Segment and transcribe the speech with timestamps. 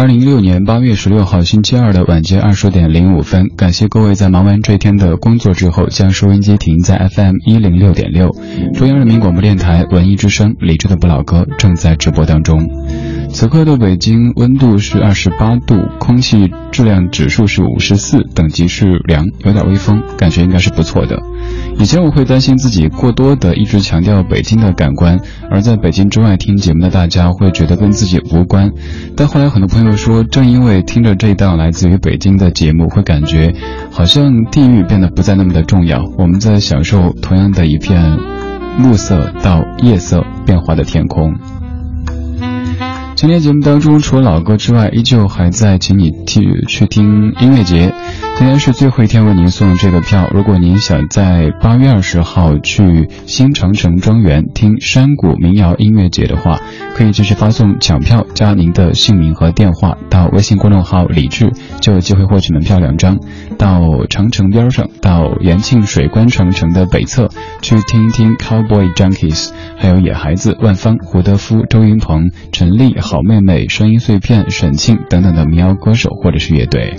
[0.00, 8.34] 二零一六年八月十六号星期二的晚间二十点零五分，感谢各位在忙完这一天的工作之后，将收音机停在 FM 一零六点六，
[8.72, 12.66] 中央人民广播电台文艺之声，理智的不老歌正在直播当中。
[13.32, 21.16] 此刻的北京温度是二十八度，空气质量指数是五十四，等级是良，有点微风，感觉应该是不错的。
[21.78, 25.18] 以前我会担心自己过多的一直强调北京的感官，
[25.50, 28.72] 而在北京之外听节目的大家会觉得跟自己无关。
[29.16, 33.54] 但后来很多朋友说，正因为听着这档来自于北京的节目，会感觉
[33.90, 38.18] 好像地域变得不再那么的重要，我们在享受同样的一片
[38.76, 41.59] 暮色到夜色变化的天空。
[43.20, 47.92] 今天节目当中，除了老歌之外，依旧还在请你去去听音乐节。
[48.40, 50.26] 今天是最后一天为您送这个票。
[50.32, 56.58] 如果您想在八月二十号去新长城庄园听山谷民谣音乐节的话，
[56.94, 63.18] 可以继续发送抢票加您的姓名和电话到微信公众号“李志”，就有机会获取门票两张。
[63.58, 67.28] 到长城边上，到延庆水关长城的北侧
[67.60, 76.96] 去听一听 Cowboy Junkies，还有野孩子、万芳、胡德夫、周云鹏、陈丽、好妹妹、声音碎片、沈庆等等的民谣歌手或者是乐队。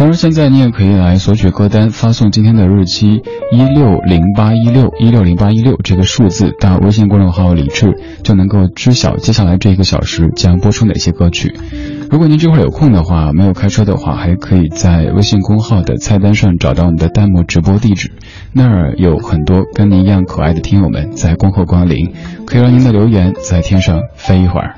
[0.00, 3.20] 当然，现在你也可以来索取歌单，发送今天的日期
[3.52, 11.54] 一六零八一六一六零八一六这个数字到微信公众号“李智”，就能够知晓接下来这一个小时将播出哪些歌曲。
[12.10, 18.10] 如果您这会儿有空的话，没有开车的话，还可以在微信公号的菜单上找到我们的弹幕直播地址，
[18.54, 22.14] 那儿有很多跟您一样可爱的听友们在恭候光临，
[22.46, 24.74] 可以让您的留言在天上飞一会儿。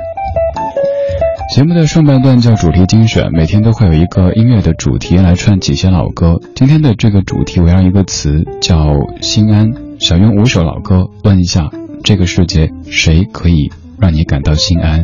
[1.53, 6.41] 节目的上半段叫主题精选，每天都会有一个音乐的主题来串几些老歌。
[6.57, 8.87] 今天的这个主题围绕一个词叫
[9.21, 11.69] 心安，想用五首老歌问一下
[12.05, 15.03] 这个世界谁可以让你感到心安？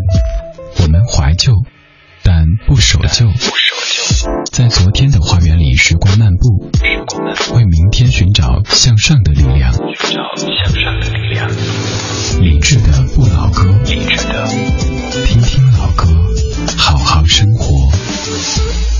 [0.80, 1.52] 我们怀旧，
[2.24, 3.26] 但不守旧。
[4.50, 6.70] 在昨天的花园里时光漫步，
[7.54, 9.74] 为明天寻找向上的力量。
[9.74, 9.82] 寻
[10.16, 11.50] 找向上的力量。
[12.40, 14.47] 理智的不老歌，理智的
[17.28, 18.97] 生活。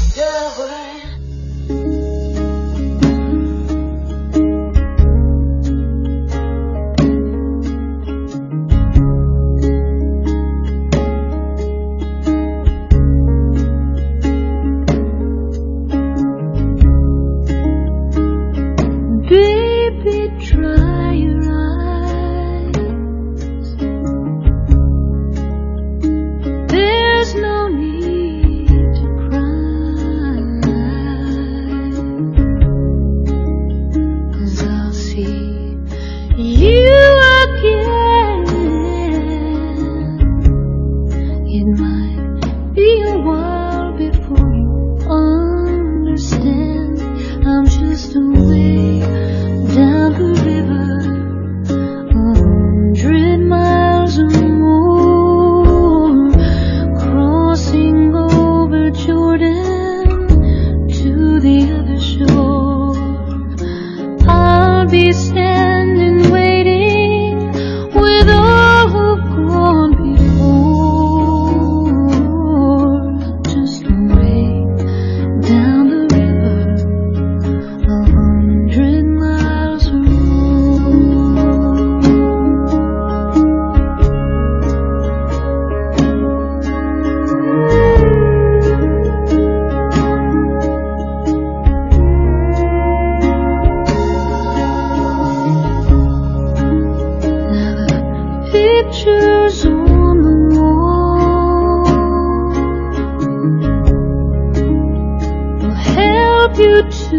[106.58, 107.17] you too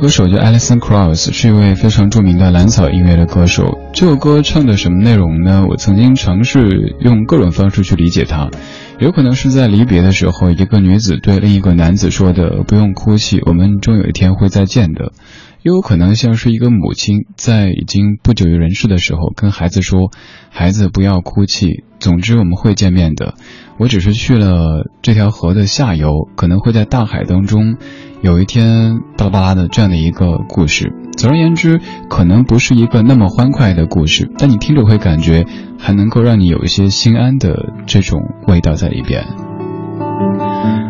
[0.00, 3.78] 歌手叫 Alison Krauss，是一位非常著名的蓝草音乐的歌手。
[3.92, 5.66] 这首歌唱的什么内容呢？
[5.68, 8.48] 我曾经尝试用各种方式去理解它，
[8.98, 15.12] 有可能是在离别的时候，一个女子对另一个男子说的“不用哭泣，我们终有一天会再见的”，
[15.60, 20.10] 又有可能像是一个母亲在已经不久于人世的时候跟孩子说
[20.48, 23.34] ：“孩子不要哭泣，总之我们会见面的。
[23.76, 27.76] 我只是去了这条河的下游，可能会在大海当中。”
[28.22, 31.80] 有一天，巴拉巴拉的这样的一个故事，总而言之，
[32.10, 35.46] 可能不是一个那么欢快的故事，但你听着会感觉
[35.78, 39.26] 还能够让你有一些心安的这种味道在里边。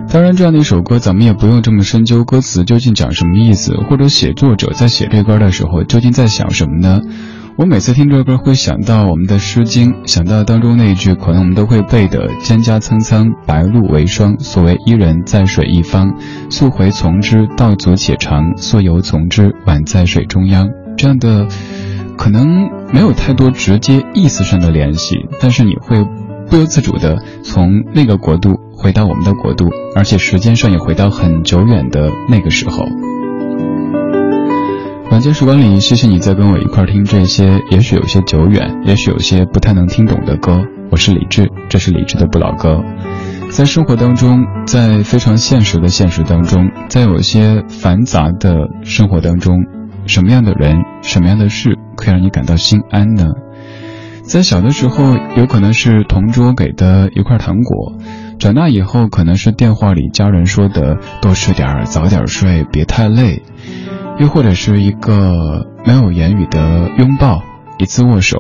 [0.09, 7.01] 当然，这样的一首歌，咱们也不用这么深究歌词究竟讲什么意思，或者写作者在写这歌的时候究竟在想什么呢？
[7.57, 14.39] 我每次听这歌，会想到我们的《诗经》，想到当中那一句，可能我们都会背的“蒹葭苍苍，白露为霜”。
[14.41, 16.15] 所谓“伊人，在水一方，
[16.49, 20.69] 溯洄从之，道阻且长；溯游从之，宛在水中央”。
[20.97, 21.49] 这样的，
[22.17, 26.03] 可能没有太多直接意思上的联系，但是你会
[26.49, 32.87] 不由自主的从那个国度回到我们的国度，而且时间上也回到很久远的那个时候。
[35.11, 40.63] 晚间时光里，谢谢你在跟我一块听这些，也许有些久远，也许有些不太能听懂的歌。
[40.93, 42.81] 我是李志，这是李志的不老歌。
[43.51, 49.57] 在生活当中，在非常现实的现实当中，在有些繁杂的生活当中，
[50.07, 53.27] 什么样的人，什么样的事，可以让你感到心安呢？
[54.23, 57.99] 在小的时候，有可能是同桌给的一块糖果；
[58.39, 63.43] 长大以后，可能是电话里家人说的“多吃点儿，早点睡，别太累”。
[64.21, 67.43] 又或者是一个没有言语的拥抱，
[67.79, 68.39] 一次握手，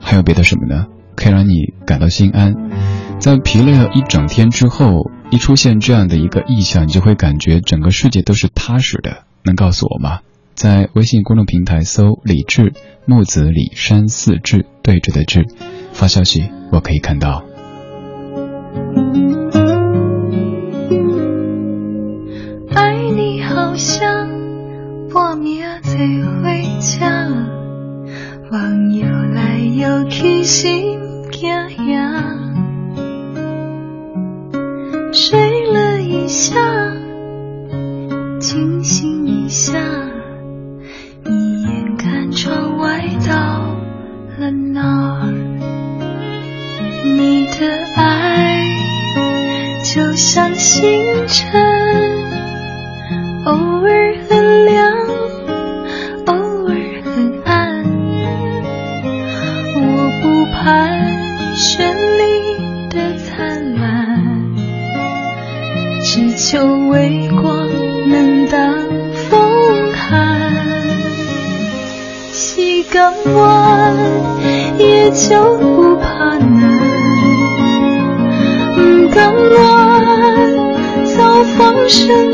[0.00, 0.86] 还有别的什么呢？
[1.14, 2.54] 可以让你感到心安。
[3.18, 9.24] 在疲累了一整天之后，一出现这样的一个意象，你就会感觉整个世界都是踏实的。
[9.42, 10.20] 能告诉我吗？
[10.54, 12.72] 在微信公众平台搜“李志
[13.04, 15.44] 木子李山四志对着的志”，
[15.92, 17.44] 发消息我可以看到。
[61.56, 64.54] 绚丽的灿烂，
[66.04, 67.68] 只求微光
[68.08, 68.74] 能挡
[69.14, 70.52] 风寒。
[72.32, 73.96] 西港湾
[74.78, 76.78] 也就不怕难，
[79.14, 79.58] 港湾
[81.16, 82.27] 早放生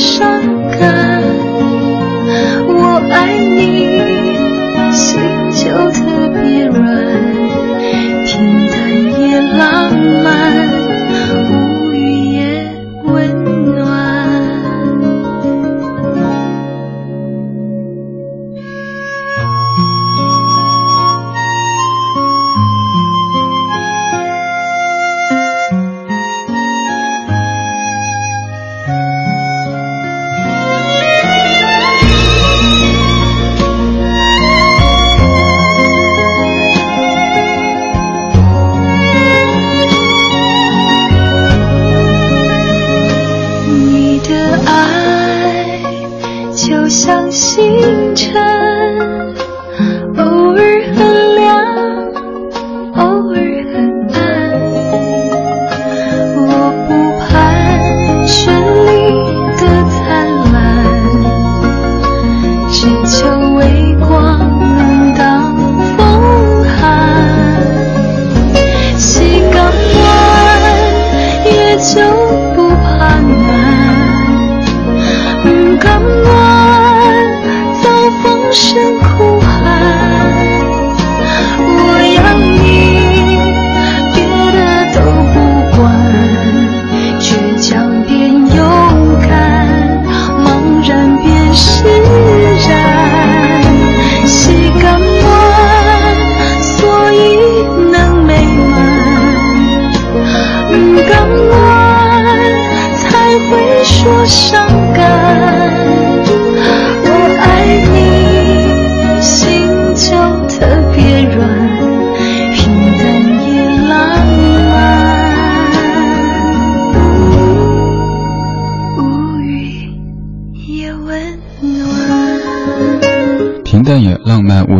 [0.00, 0.49] 伤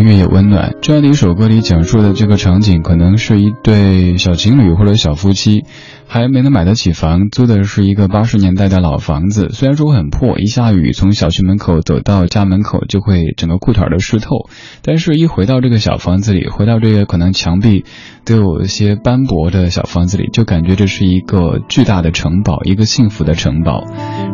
[0.02, 5.64] 越也温暖这样的一首歌里讲述的这个场景，可能是一对小情侣或者小夫妻。
[6.12, 9.50] 还没能买得起房，租的是一个八十年代的老房子。
[9.50, 14.48] 虽然说很破，一下雨从小区门口走到家门口就会整个裤腿儿都湿透，
[14.82, 17.84] 但是一回到这个小房子里，回到这个可能墙壁
[18.24, 23.84] 都有一些斑驳的小房子里，就感觉这是一个巨大的城堡，一个幸福的城堡。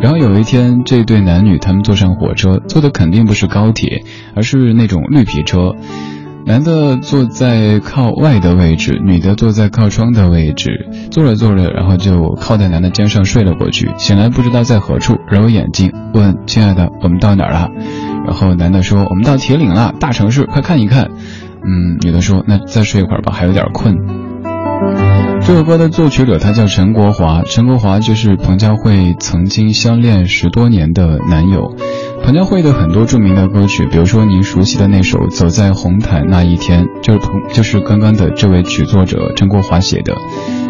[0.00, 4.02] 然后有一天，这对男女他们坐上火车，坐的肯定不是高铁，
[4.34, 5.74] 而是那种绿皮车。
[6.46, 10.88] 男的坐在靠外的位置，女的坐在靠窗的位置。
[11.10, 13.90] 坐着坐着，然后就靠在男的肩上睡了过去。
[13.98, 17.70] 醒来不知道在何处，揉眼睛问：“亲爱的，我们到哪儿了？”
[18.24, 21.10] 然后男的说：“我们到铁岭了，大城市，快看一看。”
[21.66, 23.96] 嗯，女的说：“那再睡一会儿吧，还有点困。”
[25.42, 31.74] 这首歌的作曲者他叫陈国华，陈国华就是彭佳慧曾经相恋十多年的男友。
[32.26, 40.12] 彭佳慧的很多著名的歌曲，比如说您熟悉的那首《走在红毯那一天》，就是彭，就是刚刚的这位曲作者陈国华写的。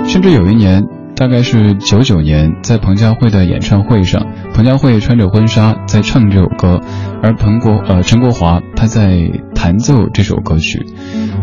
[0.07, 0.85] 甚至有一年，
[1.17, 6.81] 大概是九九年，在彭佳慧的演唱会上，彭佳慧穿着婚纱在唱这首歌，
[7.23, 9.19] 而彭国呃陈国华他在
[9.55, 10.85] 弹奏这首歌曲。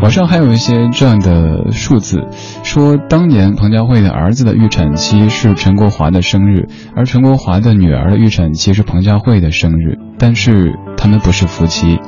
[0.00, 2.22] 网上还有一些这样的数字，
[2.62, 11.98] 说当年彭佳慧的儿子的预产期是陈国华的生日，而陈国华的女儿的预产期是彭佳慧的生日，但是他们不是夫妻，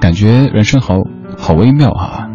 [0.00, 0.96] 感觉人生好
[1.38, 2.28] 好微妙哈。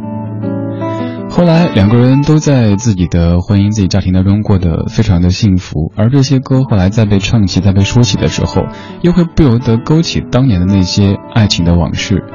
[1.40, 8.64] 后来两个人都在自己的婚姻、自己家庭当中过得非常的幸福，而这些歌后来再被唱起、再被说起的时候，
[9.04, 12.26] 又会不由得勾起当年的那些爱情的往事。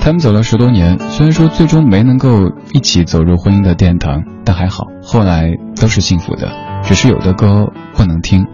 [0.00, 6.48] 他们走了十多年，虽然说最终没能够一起走入婚姻的殿堂，但还好，后来都是幸福的。
[6.82, 8.44] 只是有的歌不能听，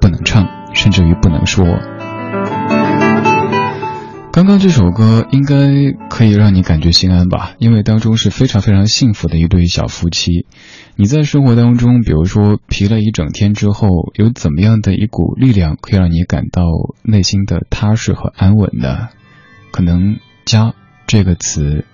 [0.00, 1.66] 不能唱，甚至于不能说。
[4.40, 5.54] 刚刚这首歌应该
[6.08, 10.46] 可以让你感觉心安吧，因为当中是非常非常幸福的一对小夫妻。
[10.96, 16.62] 你在生活当中，比如说疲了一整天之后，有怎么样的一股力量可以让你感到
[17.02, 19.10] 内心的踏实和安稳呢？
[19.72, 20.16] 可能
[20.46, 20.72] 家。
[21.06, 21.84] 这个词，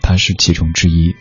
[0.00, 1.14] 它是其中之一。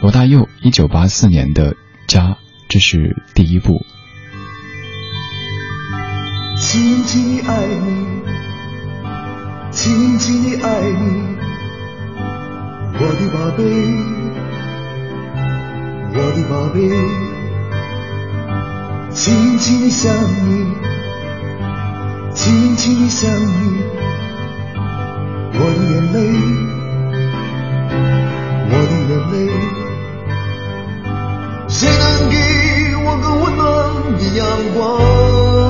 [0.00, 1.72] 罗大佑一九八四年的
[2.06, 2.20] 《家》，
[2.68, 3.80] 这是第一部。
[6.56, 8.13] 轻轻地爱你，
[9.74, 11.36] 轻轻地爱你，
[12.94, 13.60] 我的宝贝，
[16.14, 16.78] 我的宝贝，
[19.10, 20.48] 轻轻地想你，
[22.34, 23.82] 轻轻地想你，
[25.52, 26.16] 我的眼泪。
[28.70, 29.34] 我的眼泪，
[31.68, 32.34] 谁能给
[33.04, 33.62] 我个温暖
[34.18, 34.40] 的阳
[34.74, 35.63] 光？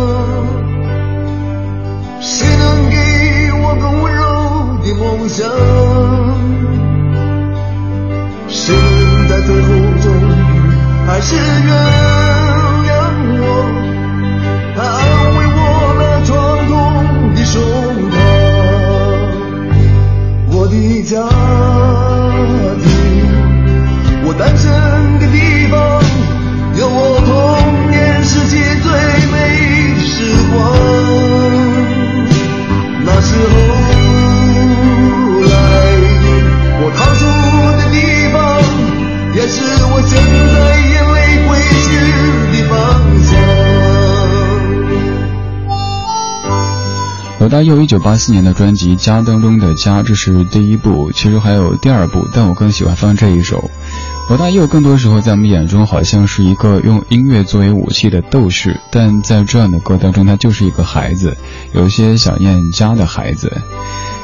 [4.99, 5.49] 梦想？
[8.49, 9.69] 谁能在最后
[10.01, 10.33] 终于
[11.07, 12.64] 还是远
[47.55, 53.71] 大佑一九八四年的专辑《家》当中的《家》，这是第一部，其实还有第二部，但我更喜欢放这一首。
[54.29, 61.37] 罗大佑更多时候在我们眼中好像是一个用音乐作为武器的斗士，但在这样的歌当中，他就是一个孩子，
[61.73, 63.53] 有一些想念家的孩子。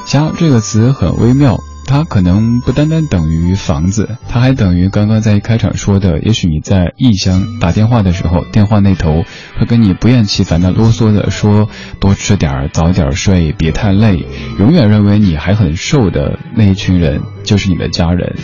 [0.04, 1.62] 家这个词很微妙。
[1.90, 9.24] 它可能不单单等于房子，它还等于刚刚在一开场说的，也许你在异乡打电话的时候，电话那头
[9.58, 14.24] 会跟你不厌其烦的啰嗦的说多吃点儿，早点睡，别太累，
[14.60, 18.36] 永远认为你还很瘦的那一群人就是你的家人。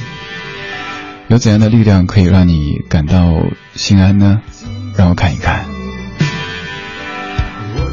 [1.28, 3.32] 有怎样的力量可以让你感到
[3.74, 4.40] 心安呢？
[4.96, 5.66] 让我看一看。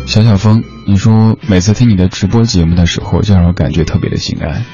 [0.07, 4.65] 小小风，你说每次听你的直播节目的时候，就让我感觉特别的心安。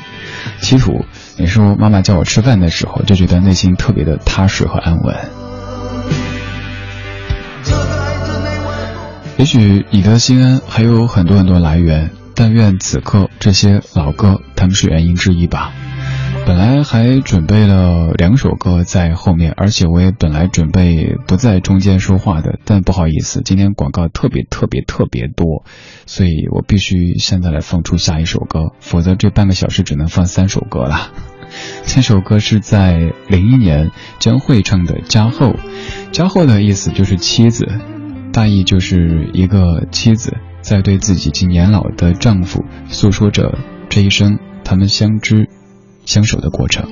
[0.61, 1.05] 七土，
[1.37, 5.15] 你说妈妈叫我吃饭的时候，就觉得内心特别的踏实和安稳。
[9.37, 15.71] 也许你的心安还有很多很多来源，但愿此刻这些老歌，他们是原因之一吧。
[16.45, 25.63] 本来还准备了两首歌在后面，而且我也本来准备不在中间说话的，但不好意思，今天广告特别特别特别多，
[26.07, 31.11] 所以我必须现在来放出下一首歌，否则这半个小时只能放三首歌了。
[31.85, 35.53] 这首歌是在零一年将会唱的《加厚》，
[36.11, 37.67] 加厚的意思就是妻子，
[38.33, 43.57] 大意就是一个妻子在对自己已经年老的丈夫诉说着
[43.89, 45.47] 这一生他们相知。
[46.09, 46.89] 相守的过程。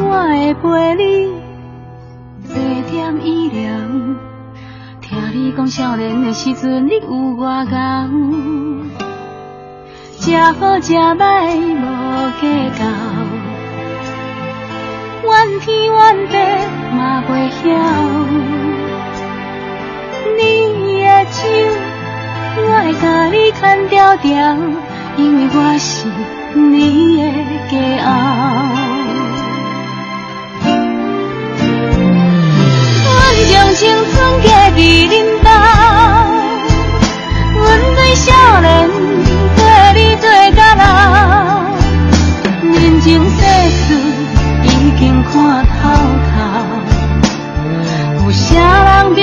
[0.00, 1.30] 我会陪你
[2.44, 2.56] 坐
[2.90, 3.70] 点医疗，
[5.00, 8.08] 听你讲少年的时阵你有外高，
[10.18, 11.86] 吃好吃歹无
[12.40, 12.42] 计
[12.76, 12.84] 较，
[15.22, 15.96] 怨天怨
[16.28, 16.34] 地
[16.96, 18.27] 嘛袂晓。
[22.60, 24.26] 我会甲你牵条条，
[25.16, 26.06] 因为我是
[26.54, 27.22] 你的
[27.70, 27.72] 骄
[28.04, 28.08] 傲。
[33.04, 33.08] 阮
[33.50, 35.48] 将青春嫁伫恁兜，
[37.54, 37.66] 阮
[37.96, 38.26] 对少
[38.60, 38.66] 年
[39.56, 39.60] 对
[39.94, 40.82] 你对到老，
[42.62, 43.40] 人情世
[43.70, 43.78] 事
[44.64, 44.66] 已
[44.98, 45.32] 经看
[45.64, 45.78] 透
[46.28, 46.36] 透，
[48.24, 48.46] 有啥
[49.02, 49.20] 人比